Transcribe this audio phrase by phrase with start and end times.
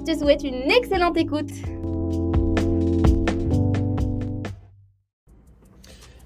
[0.00, 1.50] Je te souhaite une excellente écoute.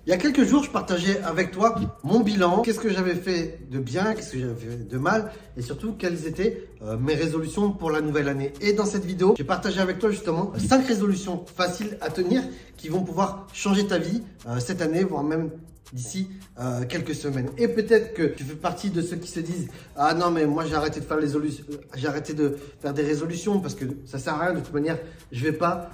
[0.06, 1.74] Il y a quelques jours, je partageais avec toi
[2.04, 5.62] mon bilan, qu'est-ce que j'avais fait de bien, qu'est-ce que j'avais fait de mal, et
[5.62, 8.52] surtout quelles étaient euh, mes résolutions pour la nouvelle année.
[8.60, 12.42] Et dans cette vidéo, j'ai partagé avec toi justement 5 résolutions faciles à tenir
[12.76, 15.50] qui vont pouvoir changer ta vie euh, cette année, voire même
[15.92, 17.50] d'ici euh, quelques semaines.
[17.58, 20.64] Et peut-être que tu fais partie de ceux qui se disent ah non mais moi
[20.64, 21.28] j'ai arrêté de faire les
[21.96, 24.98] j'ai arrêté de faire des résolutions parce que ça sert à rien de toute manière,
[25.32, 25.90] je vais pas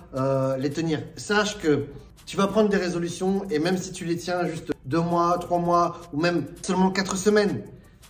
[0.59, 1.03] les tenir.
[1.17, 1.87] Sache que
[2.27, 5.59] tu vas prendre des résolutions et même si tu les tiens juste deux mois, trois
[5.59, 7.63] mois ou même seulement quatre semaines,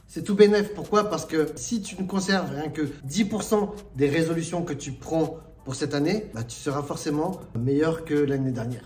[0.07, 0.75] c'est tout bénéf.
[0.75, 1.05] Pourquoi?
[1.05, 5.75] Parce que si tu ne conserves rien que 10% des résolutions que tu prends pour
[5.75, 8.83] cette année, bah, tu seras forcément meilleur que l'année dernière.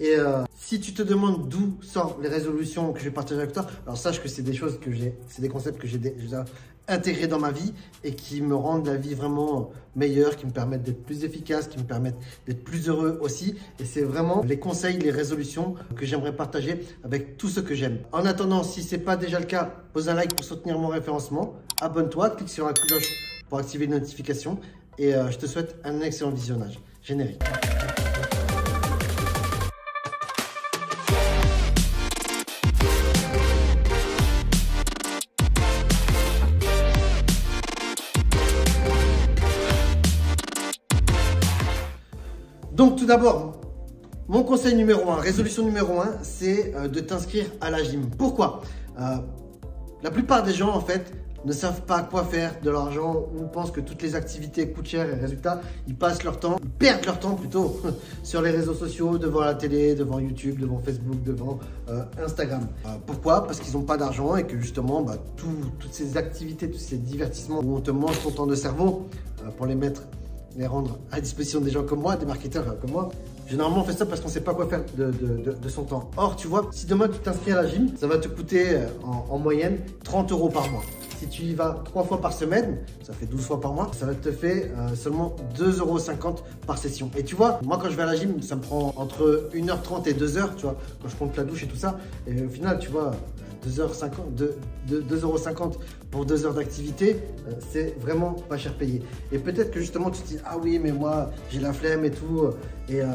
[0.00, 3.52] Et euh, si tu te demandes d'où sortent les résolutions que je vais partager avec
[3.52, 6.44] toi, alors sache que c'est des choses que j'ai, c'est des concepts que j'ai déjà
[6.88, 10.82] intégrés dans ma vie et qui me rendent la vie vraiment meilleure, qui me permettent
[10.82, 13.56] d'être plus efficace, qui me permettent d'être plus heureux aussi.
[13.78, 18.00] Et c'est vraiment les conseils, les résolutions que j'aimerais partager avec tous ceux que j'aime.
[18.12, 20.88] En attendant, si ce n'est pas déjà le cas, pose un like pour soutenir mon
[20.88, 23.08] référencement, abonne-toi, clique sur la cloche
[23.48, 24.58] pour activer les notifications
[24.98, 26.78] et euh, je te souhaite un excellent visionnage.
[27.02, 27.42] Générique.
[43.04, 43.52] Tout d'abord,
[44.28, 48.08] mon conseil numéro 1, résolution numéro 1, c'est euh, de t'inscrire à la gym.
[48.16, 48.62] Pourquoi?
[48.98, 49.16] Euh,
[50.02, 51.12] La plupart des gens en fait
[51.44, 55.06] ne savent pas quoi faire de l'argent ou pensent que toutes les activités coûtent cher
[55.06, 57.78] et résultat, ils passent leur temps, perdent leur temps plutôt
[58.22, 61.58] sur les réseaux sociaux, devant la télé, devant YouTube, devant Facebook, devant
[61.90, 62.66] euh, Instagram.
[63.04, 63.44] pourquoi?
[63.44, 67.60] Parce qu'ils n'ont pas d'argent et que justement, bah, toutes ces activités, tous ces divertissements
[67.60, 69.08] où on te mange ton temps de cerveau
[69.58, 70.04] pour les mettre
[70.56, 73.08] les rendre à disposition des gens comme moi, des marketeurs comme moi.
[73.48, 76.10] Généralement, on fait ça parce qu'on ne sait pas quoi faire de, son temps.
[76.16, 78.86] Or, tu vois, si demain tu t'inscris à la gym, ça va te coûter euh,
[79.02, 80.82] en, moyenne 30 euros par mois.
[81.18, 84.06] Si tu y vas 3 fois par semaine, ça fait 12 fois par mois, ça
[84.06, 85.98] va te faire euh, seulement 2,50 euros
[86.66, 87.10] par session.
[87.18, 90.08] Et tu vois, moi quand je vais à la gym, ça me prend entre 1h30
[90.08, 91.98] et 2h, tu vois, quand je compte la douche et tout ça.
[92.26, 93.12] Et au final, tu vois,
[93.68, 95.74] 2,50€
[96.10, 97.16] pour 2 heures d'activité,
[97.48, 99.02] euh, c'est vraiment pas cher payé.
[99.32, 102.10] Et peut-être que justement tu te dis, ah oui, mais moi j'ai la flemme et
[102.10, 102.40] tout.
[102.40, 102.56] Euh,
[102.88, 103.06] et euh,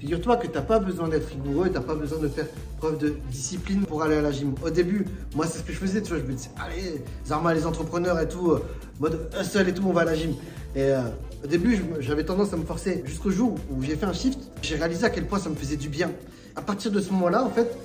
[0.00, 2.46] figure-toi que tu n'as pas besoin d'être rigoureux, tu n'as pas besoin de faire
[2.78, 4.54] preuve de discipline pour aller à la gym.
[4.64, 7.54] Au début, moi c'est ce que je faisais, tu vois, je me disais, allez, Zarma,
[7.54, 8.54] les entrepreneurs et tout,
[9.00, 10.34] mode seul et tout, on va à la gym.
[10.76, 10.92] Et
[11.42, 14.76] au début, j'avais tendance à me forcer jusqu'au jour où j'ai fait un shift, j'ai
[14.76, 16.12] réalisé à quel point ça me faisait du bien.
[16.54, 17.76] À partir de ce moment-là, en fait,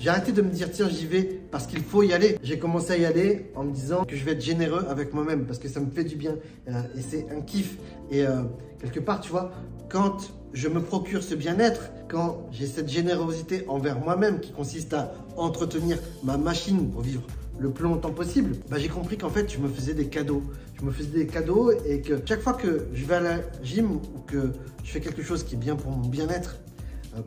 [0.00, 2.38] j'ai arrêté de me dire tiens j'y vais parce qu'il faut y aller.
[2.42, 5.44] J'ai commencé à y aller en me disant que je vais être généreux avec moi-même
[5.44, 6.36] parce que ça me fait du bien
[6.68, 7.76] euh, et c'est un kiff.
[8.10, 8.42] Et euh,
[8.80, 9.52] quelque part tu vois,
[9.90, 15.12] quand je me procure ce bien-être, quand j'ai cette générosité envers moi-même qui consiste à
[15.36, 17.22] entretenir ma machine pour vivre
[17.58, 20.42] le plus longtemps possible, bah, j'ai compris qu'en fait, je me faisais des cadeaux.
[20.80, 23.92] Je me faisais des cadeaux et que chaque fois que je vais à la gym
[23.92, 24.52] ou que
[24.82, 26.56] je fais quelque chose qui est bien pour mon bien-être,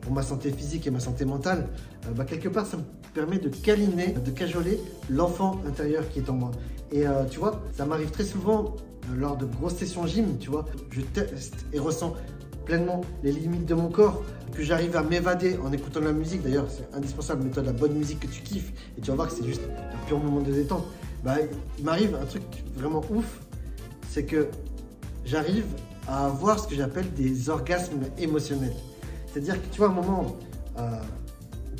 [0.00, 1.68] pour ma santé physique et ma santé mentale,
[2.06, 4.80] euh, bah, quelque part, ça me permet de câliner, de cajoler
[5.10, 6.50] l'enfant intérieur qui est en moi.
[6.92, 8.76] Et euh, tu vois, ça m'arrive très souvent
[9.14, 12.14] lors de grosses sessions gym, tu vois, je teste et ressens
[12.64, 14.22] pleinement les limites de mon corps,
[14.54, 16.42] que j'arrive à m'évader en écoutant la musique.
[16.42, 19.28] D'ailleurs, c'est indispensable, mets-toi de la bonne musique que tu kiffes et tu vas voir
[19.28, 20.84] que c'est juste un pur moment de détente.
[21.22, 21.36] Bah,
[21.78, 22.42] il m'arrive un truc
[22.74, 23.40] vraiment ouf,
[24.08, 24.48] c'est que
[25.24, 25.66] j'arrive
[26.06, 28.74] à avoir ce que j'appelle des orgasmes émotionnels.
[29.34, 30.36] C'est-à-dire que tu vois, à un moment,
[30.78, 30.82] euh,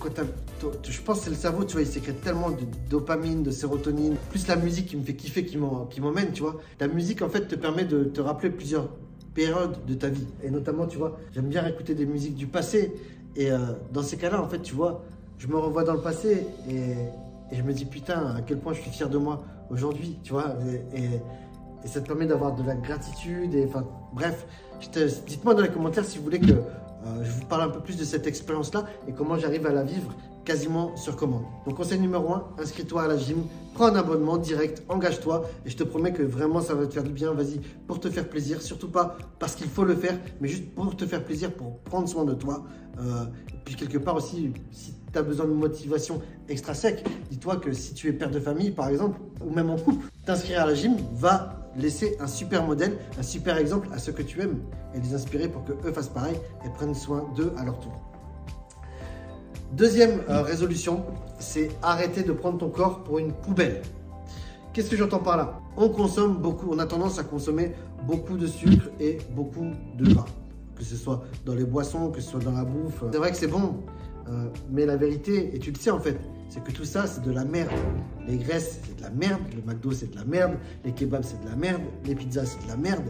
[0.01, 0.11] quand
[0.89, 4.17] je pense que c'est le cerveau, tu vois, il sécrète tellement de dopamine, de sérotonine,
[4.31, 6.57] plus la musique qui me fait kiffer, qui m'emmène, tu vois.
[6.81, 8.89] La musique, en fait, te permet de te rappeler plusieurs
[9.35, 10.27] périodes de ta vie.
[10.43, 12.93] Et notamment, tu vois, j'aime bien écouter des musiques du passé.
[13.37, 13.59] Et euh,
[13.93, 15.05] dans ces cas-là, en fait, tu vois,
[15.39, 16.95] je me revois dans le passé et,
[17.53, 20.57] je me dis, putain, à quel point je suis fier de moi aujourd'hui, tu vois.
[21.89, 23.55] Ça te permet d'avoir de la gratitude.
[23.55, 24.47] Et enfin, bref,
[25.27, 27.97] dites-moi dans les commentaires si vous voulez que euh, je vous parle un peu plus
[27.99, 30.15] de cette expérience-là et comment j'arrive à la vivre
[30.45, 31.45] quasiment sur commande.
[31.67, 33.45] Donc conseil numéro 1, inscris-toi à la gym,
[33.75, 37.03] prends un abonnement direct, engage-toi et je te promets que vraiment ça va te faire
[37.03, 37.33] du bien.
[37.33, 40.95] Vas-y, pour te faire plaisir, surtout pas parce qu'il faut le faire, mais juste pour
[40.97, 42.65] te faire plaisir, pour prendre soin de toi.
[42.99, 47.57] Euh, et puis quelque part aussi, si tu as besoin de motivation extra sec, dis-toi
[47.57, 50.67] que si tu es père de famille par exemple, ou même en couple, t'inscrire à
[50.67, 54.61] la gym va laisser un super modèle, un super exemple à ceux que tu aimes
[54.95, 57.93] et les inspirer pour que eux fassent pareil et prennent soin d'eux à leur tour.
[59.73, 61.05] Deuxième euh, résolution,
[61.39, 63.83] c'est arrêter de prendre ton corps pour une poubelle.
[64.73, 65.61] Qu'est-ce que j'entends par là?
[65.77, 67.73] On consomme beaucoup, on a tendance à consommer
[68.07, 69.67] beaucoup de sucre et beaucoup
[69.97, 70.27] de gras.
[70.77, 73.03] Que ce soit dans les boissons, que ce soit dans la bouffe.
[73.11, 73.77] C'est vrai que c'est bon,
[74.29, 76.19] euh, mais la vérité, et tu le sais en fait,
[76.49, 77.71] c'est que tout ça, c'est de la merde.
[78.27, 79.43] Les graisses, c'est de la merde.
[79.55, 80.55] Le McDo, c'est de la merde.
[80.85, 81.83] Les kebabs, c'est de la merde.
[82.05, 83.05] Les pizzas, c'est de la merde.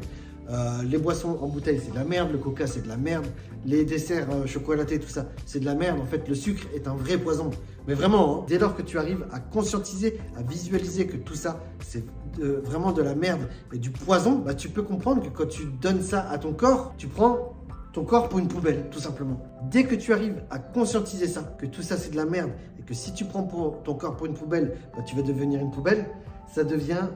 [0.50, 2.30] Euh, les boissons en bouteille, c'est de la merde.
[2.32, 3.26] Le coca, c'est de la merde.
[3.64, 6.00] Les desserts euh, chocolatés, tout ça, c'est de la merde.
[6.00, 7.50] En fait, le sucre est un vrai poison.
[7.86, 11.62] Mais vraiment, hein, dès lors que tu arrives à conscientiser, à visualiser que tout ça,
[11.80, 12.04] c'est
[12.40, 15.64] euh, vraiment de la merde et du poison, bah, tu peux comprendre que quand tu
[15.80, 17.54] donnes ça à ton corps, tu prends
[17.94, 19.38] ton corps pour une poubelle, tout simplement.
[19.70, 22.82] Dès que tu arrives à conscientiser ça, que tout ça c'est de la merde, et
[22.82, 25.70] que si tu prends pour ton corps pour une poubelle, bah, tu vas devenir une
[25.70, 26.06] poubelle,
[26.52, 27.08] ça devient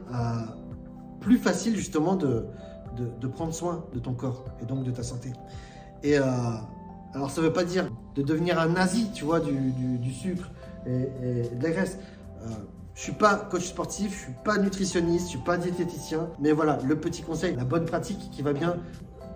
[1.21, 2.47] plus facile justement de,
[2.97, 5.33] de, prendre soin de ton corps et donc de ta santé.
[6.05, 6.23] Et euh,
[7.13, 10.51] alors, ça ne veut pas dire de devenir un nazi, tu vois, du, sucre
[10.87, 11.99] et, de la graisse.
[12.43, 12.47] Euh,
[12.95, 16.79] je suis pas coach sportif, je suis pas nutritionniste, je suis pas diététicien, mais voilà,
[16.85, 18.77] le petit conseil, la bonne pratique qui va bien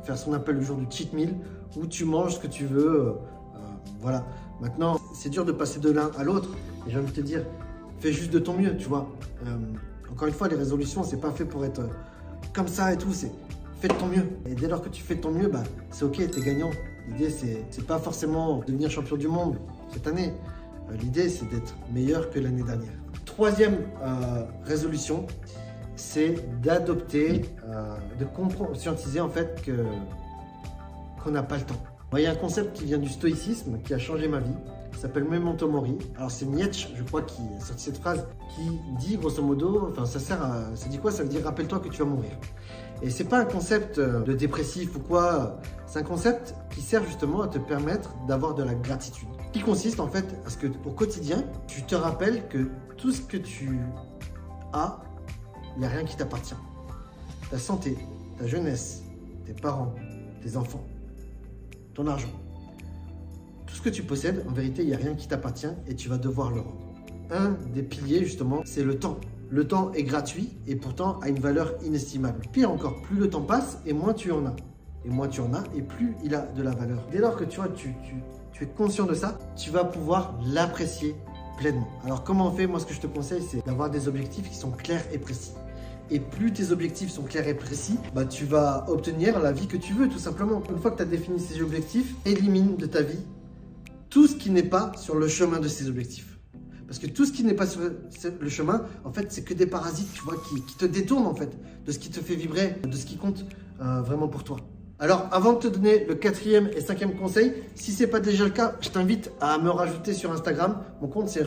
[0.04, 1.34] faire ce qu'on appelle le jour du cheat meal,
[1.76, 3.00] où tu manges ce que tu veux.
[3.00, 3.12] Euh,
[4.00, 4.24] voilà.
[4.60, 6.50] Maintenant, c'est dur de passer de l'un à l'autre.
[6.86, 7.44] Et j'ai te dire,
[8.00, 9.08] fais juste de ton mieux, tu vois.
[10.10, 11.82] encore une fois, les résolutions, c'est pas fait pour être
[12.52, 13.12] comme ça et tout.
[13.12, 13.30] C'est
[13.82, 14.28] fais de ton mieux.
[14.46, 16.70] Et dès lors que tu fais de ton mieux, bah, c'est ok, tu es gagnant.
[17.08, 19.58] L'idée, c'est pas forcément devenir champion du monde
[19.92, 20.32] cette année.
[20.88, 22.92] Euh, l'idée, c'est d'être meilleur que l'année dernière.
[23.24, 25.26] Troisième euh, résolution,
[25.96, 29.72] c'est d'adopter, euh, de conscientiser en fait que
[31.22, 31.82] qu'on n'a pas le temps.
[32.14, 34.54] Il y a un concept qui vient du stoïcisme qui a changé ma vie.
[34.92, 35.96] Il s'appelle Memento Mori.
[36.16, 40.04] Alors c'est Nietzsche, je crois, qui a sorti cette phrase qui dit grosso modo, enfin
[40.04, 41.10] ça sert à, ça dit quoi?
[41.10, 42.32] Ça veut dire rappelle-toi que tu vas mourir.
[43.02, 45.58] Et c'est pas un concept euh, de dépressif ou quoi.
[45.86, 49.28] C'est un concept qui sert justement à te permettre d'avoir de la gratitude.
[49.52, 53.22] Qui consiste en fait à ce que au quotidien, tu te rappelles que tout ce
[53.22, 53.80] que tu
[54.72, 55.00] as,
[55.76, 56.54] il n'y a rien qui t'appartient.
[57.50, 57.96] Ta santé,
[58.38, 59.02] ta jeunesse,
[59.44, 59.94] tes parents,
[60.42, 60.84] tes enfants,
[61.94, 62.32] ton argent.
[63.66, 66.08] Tout ce que tu possèdes, en vérité, il n'y a rien qui t'appartient et tu
[66.08, 66.80] vas devoir le rendre.
[67.30, 69.18] Un des piliers, justement, c'est le temps.
[69.52, 72.40] Le temps est gratuit et pourtant a une valeur inestimable.
[72.52, 74.56] Pire encore, plus le temps passe et moins tu en as.
[75.04, 77.06] Et moins tu en as et plus il a de la valeur.
[77.12, 81.14] Dès lors que tu, es conscient de ça, tu vas pouvoir l'apprécier
[81.58, 81.88] pleinement.
[82.04, 82.66] Alors comment on fait?
[82.66, 85.52] Moi ce que je te conseille c'est d'avoir des objectifs qui sont clairs et précis.
[86.12, 89.78] Et plus tes objectifs sont clairs et précis, bah, tu vas obtenir la vie que
[89.78, 90.62] tu veux tout simplement.
[90.70, 93.24] Une fois que tu as défini ces objectifs, élimine de ta vie
[94.10, 96.38] tout ce qui n'est pas sur le chemin de ces objectifs.
[96.86, 99.64] Parce que tout ce qui n'est pas sur le chemin, en fait, c'est que des
[99.64, 101.48] parasites, tu vois, qui, te détournent, en fait,
[101.86, 103.46] de ce qui te fait vibrer, de ce qui compte
[103.80, 104.58] euh, vraiment pour toi.
[104.98, 108.44] Alors, avant de te donner le quatrième et cinquième conseil, si ce n'est pas déjà
[108.44, 110.82] le cas, je t'invite à me rajouter sur Instagram.
[111.00, 111.42] Mon compte, c'est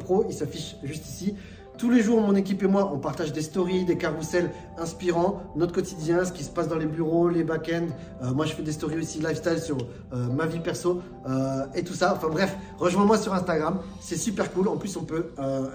[0.00, 1.34] Pro, il s'affiche juste ici.
[1.78, 5.72] Tous les jours, mon équipe et moi, on partage des stories, des carousels inspirants, notre
[5.72, 7.86] quotidien, ce qui se passe dans les bureaux, les back-ends.
[8.20, 9.78] Euh, moi, je fais des stories aussi lifestyle sur
[10.12, 12.14] euh, ma vie perso euh, et tout ça.
[12.16, 14.66] Enfin bref, rejoins-moi sur Instagram, c'est super cool.
[14.66, 15.26] En plus, on peut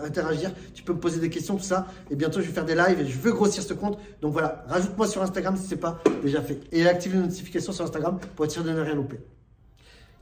[0.04, 1.88] interagir, tu peux me poser des questions, tout ça.
[2.12, 3.98] Et bientôt, je vais faire des lives et je veux grossir ce compte.
[4.22, 6.60] Donc voilà, rajoute-moi sur Instagram si ce n'est pas déjà fait.
[6.74, 9.22] Et active les notifications sur Instagram pour être sûr de ne rien louper.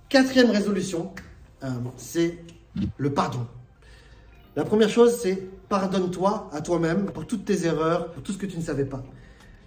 [0.10, 1.12] Quatrième résolution,
[1.98, 2.38] c'est
[2.98, 3.48] le pardon.
[4.58, 5.36] La première chose, c'est
[5.70, 9.02] pardonne-toi à toi-même pour toutes tes erreurs, pour tout ce que tu ne savais pas.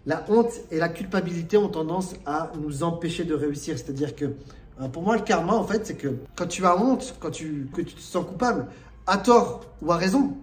[0.05, 3.79] La honte et la culpabilité ont tendance à nous empêcher de réussir.
[3.79, 7.17] C'est-à-dire que euh, pour moi, le karma, en fait, c'est que quand tu as honte,
[7.19, 8.67] quand tu, te sens coupable,
[9.07, 10.37] à tort ou à raison,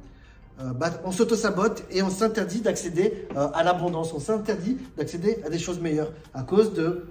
[0.59, 4.11] euh, bah, on s'auto-sabote et on s'interdit d'accéder euh, à l'abondance.
[4.11, 7.05] On s'interdit d'accéder à des choses meilleures à cause de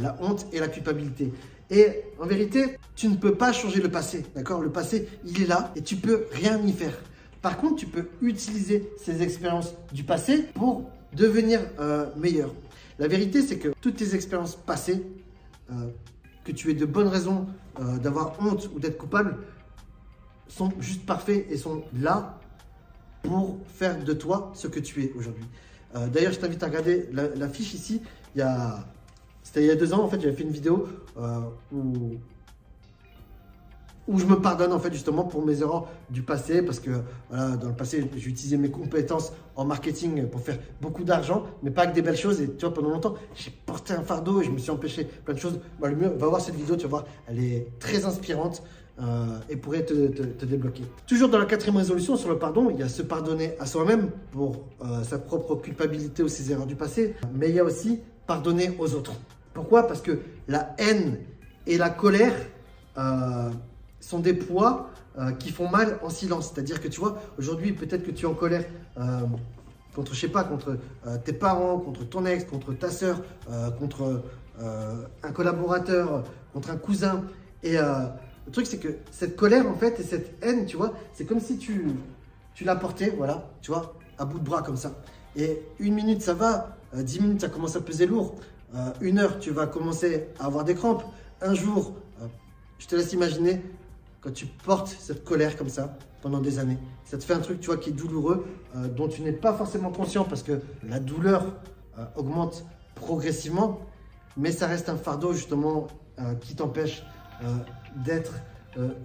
[0.00, 1.32] la honte et la culpabilité.
[1.70, 4.60] Et en vérité, tu ne peux pas changer le passé, d'accord?
[4.60, 6.96] Le passé, il est là et tu peux rien y faire.
[7.42, 12.52] Par contre, tu peux utiliser ces expériences du passé pour devenir euh, meilleur.
[12.98, 15.04] La vérité, c'est que toutes tes expériences passées,
[15.70, 15.88] euh,
[16.44, 17.46] que tu aies de bonnes raisons
[17.80, 19.38] euh, d'avoir honte ou d'être coupable,
[20.48, 22.38] sont juste parfaits et sont là
[23.22, 25.44] pour faire de toi ce que tu es aujourd'hui.
[26.12, 28.02] D'ailleurs, je t'invite à regarder la, fiche ici.
[28.34, 28.84] Il y a
[29.46, 31.38] c'était il y a deux ans, en fait, j'avais fait une vidéo euh,
[34.08, 36.90] où je me pardonne en fait justement pour mes erreurs du passé parce que
[37.30, 41.70] voilà, dans le passé j'ai utilisé mes compétences en marketing pour faire beaucoup d'argent mais
[41.70, 44.44] pas avec des belles choses et tu vois pendant longtemps j'ai porté un fardeau et
[44.44, 46.82] je me suis empêché plein de choses bah, le mieux va voir cette vidéo tu
[46.82, 48.62] vas voir elle est très inspirante
[49.00, 50.84] euh, et pourrait te, te, débloquer.
[51.06, 54.10] Toujours dans la quatrième résolution sur le pardon, il y a se pardonner à soi-même
[54.30, 58.00] pour euh, sa propre culpabilité ou ses erreurs du passé, mais il y a aussi
[58.26, 59.12] pardonner aux autres.
[59.56, 59.86] Pourquoi?
[59.86, 61.16] Parce que la haine
[61.66, 62.34] et la colère
[62.98, 63.48] euh,
[64.00, 66.52] sont des poids euh, qui font mal en silence.
[66.52, 68.66] C'est-à-dire que tu vois, aujourd'hui, peut-être que tu es en colère
[68.98, 69.20] euh,
[69.94, 70.76] contre, je sais pas, contre
[71.24, 73.22] tes parents, contre ton ex, contre ta soeur,
[73.78, 74.24] contre
[74.60, 76.22] un collaborateur,
[76.52, 77.24] contre un cousin.
[77.62, 81.24] Et le truc, c'est que cette colère, en fait, et cette haine, tu vois, c'est
[81.24, 81.86] comme si tu,
[82.52, 84.92] tu la portais, voilà, tu vois, à bout de bras comme ça.
[85.34, 88.34] Et une minute, ça va, dix minutes, ça commence à peser lourd.
[89.00, 91.04] Une heure, tu vas commencer à avoir des crampes.
[91.40, 91.94] Un jour,
[92.78, 93.62] je te laisse imaginer
[94.20, 96.78] quand tu portes cette colère comme ça pendant des années.
[97.04, 99.54] Ça te fait un truc, tu vois, qui est douloureux, euh, dont tu n'es pas
[99.54, 101.54] forcément conscient parce que la douleur
[101.98, 102.64] euh, augmente
[102.96, 103.80] progressivement,
[104.36, 105.86] mais ça reste un fardeau justement
[106.18, 107.04] euh, qui t'empêche
[108.04, 108.32] d'être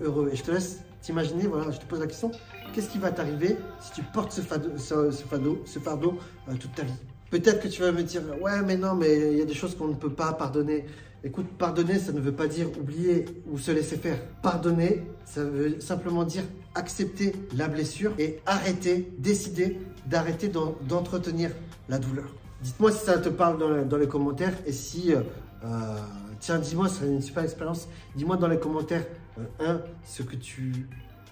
[0.01, 0.29] heureux.
[0.31, 2.31] Et je te laisse t'imaginer, voilà, je te pose la question,
[2.73, 6.17] qu'est-ce qui va t'arriver si tu portes ce fardeau
[6.57, 6.93] toute ta vie?
[7.31, 9.75] Peut-être que tu vas me dire, ouais, mais non, mais il y a des choses
[9.75, 10.85] qu'on ne peut pas pardonner.
[11.23, 14.17] Écoute, pardonner, ça ne veut pas dire oublier ou se laisser faire.
[14.41, 16.43] Pardonner, ça veut simplement dire
[16.75, 21.51] accepter la blessure et arrêter, décider d'arrêter d'entretenir
[21.87, 22.25] la douleur.
[22.61, 25.21] Dites-moi si ça te parle dans, les commentaires et si, euh,
[25.63, 25.95] euh,
[26.41, 27.87] tiens, dis-moi, ce serait une super expérience.
[28.15, 29.05] Dis-moi dans les commentaires,
[29.39, 30.87] euh, un, ce que tu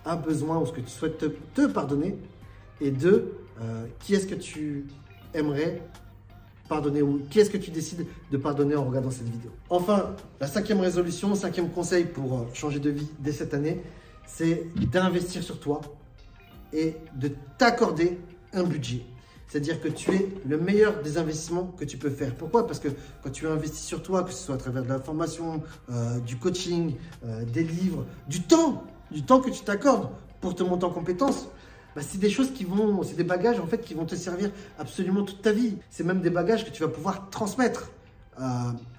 [0.05, 1.17] as besoin ou ce que tu souhaites
[1.53, 2.17] te, pardonner
[2.79, 3.33] et deux,
[3.99, 4.85] qui est-ce que tu
[5.33, 5.81] aimerais
[6.67, 9.51] pardonner ou qui est-ce que tu décides de pardonner en regardant cette vidéo?
[9.69, 13.81] Enfin, la cinquième résolution, cinquième conseil pour euh, changer de vie dès cette année,
[14.27, 15.81] c'est d'investir sur toi
[16.71, 18.19] et de t'accorder
[18.53, 19.01] un budget.
[19.47, 22.35] C'est-à-dire que tu es le meilleur des investissements que tu peux faire.
[22.35, 22.67] Pourquoi?
[22.67, 22.89] Parce que
[23.23, 26.35] quand tu investis sur toi, que ce soit à travers de la formation, euh, du
[26.37, 26.93] coaching,
[27.25, 30.09] euh, des livres, du temps, du temps que tu t'accordes
[30.39, 31.47] pour te monter en compétences,
[31.95, 34.51] bah, c'est des choses qui vont, c'est des bagages en fait qui vont te servir
[34.77, 35.77] absolument toute ta vie.
[35.89, 37.91] C'est même des bagages que tu vas pouvoir transmettre,
[38.39, 38.43] euh,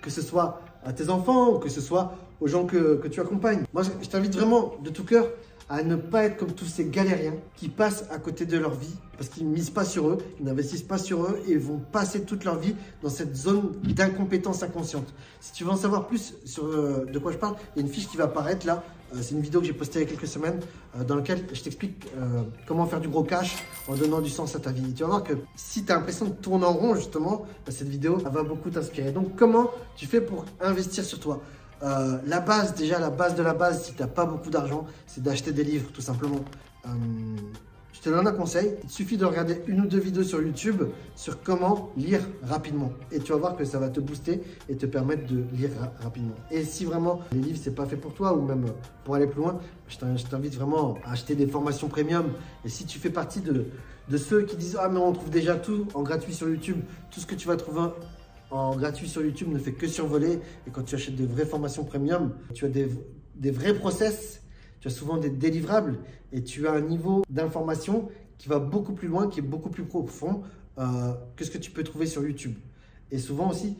[0.03, 3.65] que ce soit à tes enfants que ce soit aux gens que, que tu accompagnes.
[3.75, 5.27] Moi, je t'invite vraiment de tout cœur
[5.71, 8.95] à ne pas être comme tous ces galériens qui passent à côté de leur vie
[9.17, 12.23] parce qu'ils ne misent pas sur eux, ils n'investissent pas sur eux et vont passer
[12.23, 15.07] toute leur vie dans cette zone d'incompétence inconsciente.
[15.41, 17.87] Si tu veux en savoir plus sur euh, de quoi je parle, il y a
[17.87, 18.83] une fiche qui va apparaître là.
[19.15, 20.59] Euh, c'est une vidéo que j'ai postée il y a quelques semaines
[20.99, 22.09] euh, dans laquelle je t'explique
[22.67, 24.93] comment faire du gros cash en donnant du sens à ta vie.
[24.93, 28.17] tu vas voir que si tu as l'impression de tourner en rond justement, cette vidéo
[28.17, 29.12] va beaucoup t'inspirer.
[29.12, 31.41] Donc comment tu fais pour investir sur toi?
[31.83, 34.87] Euh, la base, déjà la base de la base, si tu n'as pas beaucoup d'argent,
[35.07, 36.45] c'est d'acheter des livres tout simplement.
[36.87, 36.89] Euh,
[37.93, 40.85] je te donne un conseil, il suffit de regarder une ou deux vidéos sur YouTube
[41.15, 42.93] sur comment lire rapidement.
[43.13, 45.71] Et tu vas voir que ça va te booster et te permettre de lire
[46.03, 46.35] rapidement.
[46.51, 48.65] Et si vraiment les livres, c'est pas fait pour toi ou même
[49.05, 52.33] pour aller plus loin, je t'invite vraiment à acheter des formations premium.
[52.65, 53.67] Et si tu fais partie de,
[54.09, 57.21] de ceux qui disent «Ah mais on trouve déjà tout en gratuit sur YouTube, tout
[57.21, 57.89] ce que tu vas trouver
[58.50, 60.40] en gratuit sur YouTube ne fait que survoler.
[60.66, 62.88] Et quand tu achètes des vraies formations premium, tu as des,
[63.37, 64.42] des vrais process,
[64.80, 65.99] tu as souvent des délivrables
[66.33, 69.85] et tu as un niveau d'information qui va beaucoup plus loin, qui est beaucoup plus
[69.85, 70.42] profond
[70.78, 72.54] euh, que ce que tu peux trouver sur YouTube.
[73.11, 73.76] Et souvent aussi,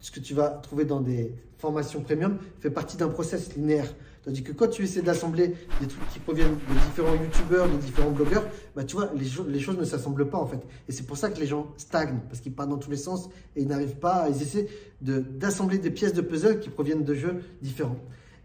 [0.00, 3.92] ce que tu vas trouver dans des formations premium fait partie d'un process linéaire.
[4.24, 8.10] Tandis que quand tu essaies d'assembler des trucs qui proviennent de différents youtubeurs, de différents
[8.10, 8.44] blogueurs,
[8.74, 10.60] bah tu vois, les, les choses ne s'assemblent pas en fait.
[10.88, 13.28] Et c'est pour ça que les gens stagnent, parce qu'ils partent dans tous les sens
[13.56, 14.68] et ils n'arrivent pas, ils essaient
[15.00, 17.98] d'assembler des pièces de puzzle qui proviennent de jeux différents.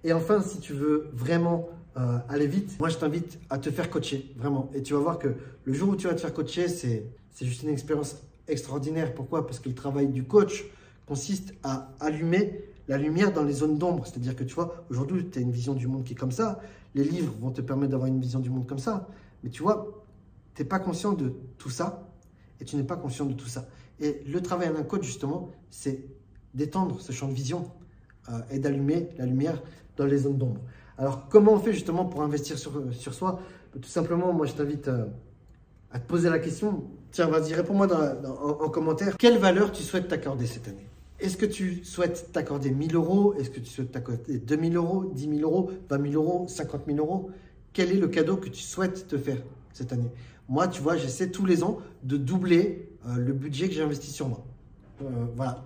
[0.03, 3.89] Et enfin, si tu veux vraiment euh, aller vite, moi je t'invite à te faire
[3.89, 4.69] coacher, vraiment.
[4.73, 5.29] Et tu vas voir que
[5.65, 7.05] le jour où tu vas te faire coacher, c'est
[7.41, 9.13] juste une expérience extraordinaire.
[9.13, 9.45] Pourquoi?
[9.45, 10.65] Parce que le travail du coach
[11.05, 14.05] consiste à allumer la lumière dans les zones d'ombre.
[14.05, 16.59] C'est-à-dire que tu vois, aujourd'hui, tu as une vision du monde qui est comme ça.
[16.95, 19.07] Les livres vont te permettre d'avoir une vision du monde comme ça.
[19.43, 20.03] Mais tu vois,
[20.55, 22.07] tu n'es pas conscient de tout ça
[22.59, 23.67] et tu n'es pas conscient de tout ça.
[23.99, 26.05] Et le travail d'un coach, justement, c'est
[26.53, 27.71] d'étendre ce champ de vision
[28.29, 29.61] euh, et d'allumer la lumière
[29.97, 30.61] dans les zones d'ombre.
[30.97, 33.39] Alors, comment on fait justement pour investir sur, sur soi?
[33.73, 35.05] Tout simplement, moi, je t'invite euh,
[35.91, 36.83] à te poser la question.
[37.11, 37.87] Tiens, vas-y, réponds-moi
[38.61, 39.17] en commentaire.
[39.17, 40.87] Quelle valeur tu souhaites t'accorder cette année?
[41.23, 43.33] Est-ce que tu souhaites t'accorder 1000 euros?
[43.35, 46.97] Est-ce que tu souhaites t'accorder 2000 euros, 10 000 euros, 20 000 euros, 50 000
[46.97, 47.31] euros?
[47.71, 49.37] Quel est le cadeau que tu souhaites te faire
[49.71, 50.11] cette année?
[50.49, 54.11] Moi, tu vois, j'essaie tous les ans de doubler euh, le budget que j'ai investi
[54.11, 54.43] sur moi.
[55.01, 55.63] Euh, voilà,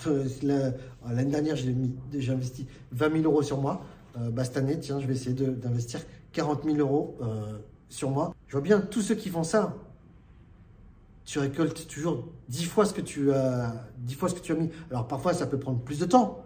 [1.10, 3.82] l'année dernière, j'ai investi 20 000 euros sur moi.
[4.16, 6.02] bah, cette année, tiens, je vais essayer d'investir
[6.34, 7.18] 40 000 euros
[7.90, 8.36] sur moi.
[8.48, 9.76] Je vois bien tous ceux qui font ça,
[11.28, 14.56] tu récoltes toujours 10 fois ce que tu as, 10 fois ce que tu as
[14.56, 14.70] mis.
[14.90, 16.46] Alors parfois, ça peut prendre plus de temps,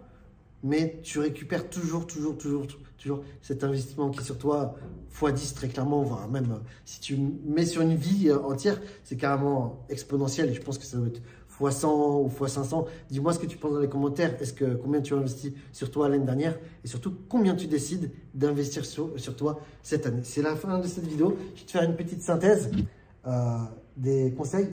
[0.64, 2.66] mais tu récupères toujours, toujours, toujours,
[2.98, 4.74] toujours cet investissement qui est sur toi
[5.16, 9.16] x10 très clairement, voire même euh, si tu mets sur une vie euh, entière, c'est
[9.16, 11.22] carrément exponentiel et je pense que ça doit être
[11.60, 12.86] x100 ou x500.
[13.08, 14.34] Dis-moi ce que tu penses dans les commentaires.
[14.42, 18.10] Est-ce que combien tu as investi sur toi l'année dernière et surtout combien tu décides
[18.34, 20.22] d'investir sur, sur, toi cette année?
[20.24, 21.36] C'est la fin de cette vidéo.
[21.54, 22.68] Je vais te faire une petite synthèse.
[23.26, 23.58] Euh,
[23.96, 24.68] des conseils.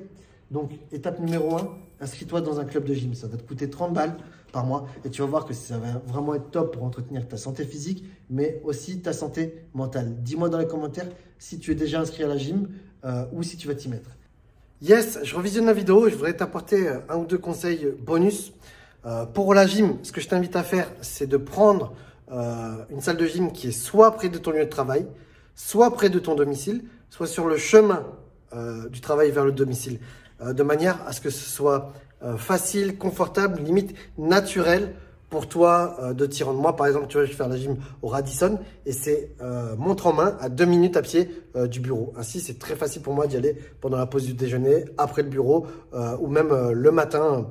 [0.50, 3.14] Donc, étape numéro 1, inscris-toi dans un club de gym.
[3.14, 4.16] Ça va te coûter 30 balles
[4.52, 7.38] par mois et tu vas voir que ça va vraiment être top pour entretenir ta
[7.38, 10.16] santé physique, mais aussi ta santé mentale.
[10.24, 12.70] Dis-moi dans les commentaires si tu es déjà inscrit à la gym
[13.04, 14.10] euh, ou si tu vas t'y mettre.
[14.82, 18.54] Yes, je revisionne la vidéo je voudrais t'apporter euh, un ou deux conseils bonus.
[19.34, 21.94] pour la gym, ce que je t'invite à faire, c'est de prendre
[22.32, 25.06] une salle de gym qui est soit près de ton lieu de travail,
[25.56, 28.06] soit près de ton domicile, soit sur le chemin
[28.90, 30.00] du travail vers le domicile,
[30.42, 34.94] euh, de manière à ce que ce soit euh, facile, confortable, limite naturel
[35.30, 36.60] pour toi de t'y rendre.
[36.60, 39.30] Moi, par exemple, tu vois, je vais faire la gym au Radisson et c'est
[39.78, 41.30] montre en main à deux minutes à pied
[41.70, 42.14] du bureau.
[42.18, 45.30] Ainsi, c'est très facile pour moi d'y aller pendant la pause du déjeuner, après le
[45.30, 45.68] bureau
[46.20, 47.46] ou même le matin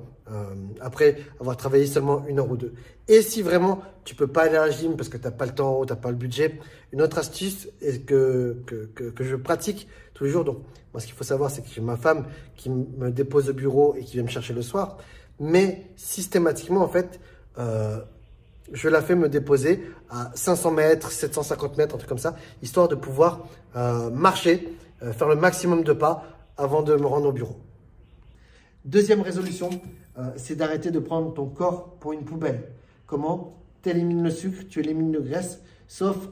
[0.80, 2.74] après avoir travaillé seulement une heure ou deux.
[3.08, 5.46] Et si vraiment tu peux pas aller à la gym parce que tu n'as pas
[5.46, 6.58] le temps ou tu n'as pas le budget,
[6.92, 7.68] une autre astuce
[8.06, 10.44] que, que, que, je pratique tous les jours.
[10.44, 10.58] Donc,
[10.92, 13.94] moi, ce qu'il faut savoir, c'est que j'ai ma femme qui me dépose au bureau
[13.96, 14.98] et qui vient me chercher le soir.
[15.40, 17.20] Mais systématiquement, en fait,
[17.58, 18.00] euh,
[18.72, 22.88] je la fais me déposer à 500 mètres, 750 mètres, un truc comme ça, histoire
[22.88, 26.24] de pouvoir euh, marcher, euh, faire le maximum de pas
[26.56, 27.56] avant de me rendre au bureau.
[28.84, 29.70] Deuxième résolution,
[30.36, 32.72] c'est d'arrêter de prendre ton corps pour une poubelle.
[33.06, 33.62] Comment?
[33.82, 36.28] Tu élimines le sucre, tu élimines le graisse, sauf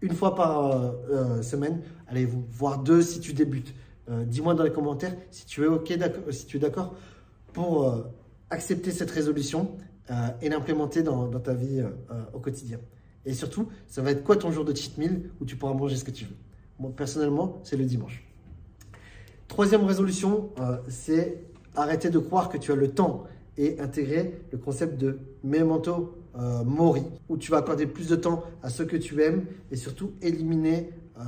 [0.00, 1.82] une fois par euh, euh, semaine.
[2.08, 3.74] Allez, voir deux si tu débutes.
[4.08, 5.92] Euh, dis-moi dans les commentaires si tu es ok,
[6.30, 6.94] si tu es d'accord
[7.52, 8.06] pour
[8.50, 9.78] accepter cette résolution
[10.42, 11.82] et l'implémenter dans, ta vie
[12.34, 12.78] au quotidien.
[13.24, 15.96] Et surtout, ça va être quoi ton jour de cheat meal où tu pourras manger
[15.96, 16.36] ce que tu veux?
[16.78, 18.22] Moi, personnellement, c'est le dimanche.
[19.48, 20.50] Troisième résolution,
[20.86, 21.44] c'est
[21.76, 23.24] arrêter de croire que tu as le temps
[23.58, 28.44] et intégrer le concept de memento euh, mori, où tu vas accorder plus de temps
[28.62, 31.22] à ce que tu aimes et surtout éliminer euh,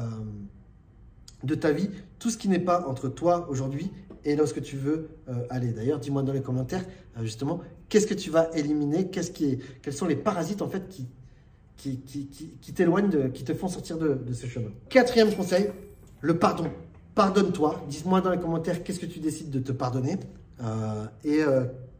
[1.42, 3.90] de ta vie tout ce qui n'est pas entre toi aujourd'hui
[4.24, 5.72] et où tu veux euh, aller.
[5.72, 6.84] D'ailleurs, dis-moi dans les commentaires
[7.22, 11.08] justement qu'est-ce que tu vas éliminer, qu'est-ce qui quels sont les parasites en fait qui,
[11.76, 12.26] qui, qui,
[12.60, 14.68] qui, t'éloignent, qui te font sortir de, de ce chemin?
[14.90, 15.70] Quatrième conseil,
[16.20, 16.68] le pardon.
[17.14, 17.82] Pardonne-toi.
[17.88, 20.18] Dis-moi dans les commentaires qu'est-ce que tu décides de te pardonner?
[21.24, 21.40] Et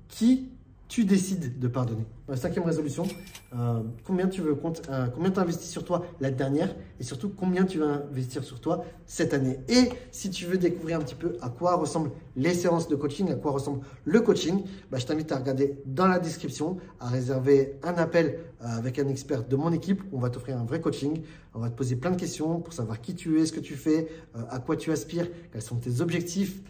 [0.09, 0.49] qui
[0.89, 2.07] tu décides de pardonner?
[2.37, 3.07] cinquième résolution,
[3.55, 7.31] euh, combien tu veux euh, combien tu as investi sur toi l'année dernière et surtout
[7.31, 9.59] combien tu vas investir sur toi cette année?
[9.69, 13.31] Et si tu veux découvrir un petit peu à quoi ressemblent les séances de coaching,
[13.31, 17.79] à quoi ressemble le coaching, bah, je t'invite à regarder dans la description, à réserver
[17.83, 20.03] un appel euh, avec un expert de mon équipe.
[20.13, 21.23] On va t'offrir un vrai coaching.
[21.55, 23.75] On va te poser plein de questions pour savoir qui tu es, ce que tu
[23.75, 24.09] fais,
[24.51, 26.61] à quoi tu aspires, quels sont tes objectifs.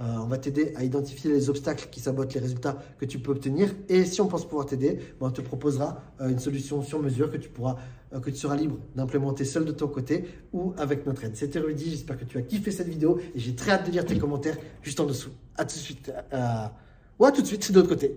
[0.00, 3.32] Euh, on va t'aider à identifier les obstacles qui sabotent les résultats que tu peux
[3.32, 3.74] obtenir.
[3.88, 7.30] Et si on pense pouvoir t'aider, ben, on te proposera euh, une solution sur mesure
[7.30, 7.76] que tu pourras,
[8.12, 11.36] euh, que tu seras libre d'implémenter seul de ton côté ou avec notre aide.
[11.36, 14.04] C'était Rudy, j'espère que tu as kiffé cette vidéo et j'ai très hâte de lire
[14.04, 15.30] tes commentaires juste en dessous.
[15.56, 16.12] À tout de suite.
[17.18, 18.16] ou à tout de suite, de l'autre côté.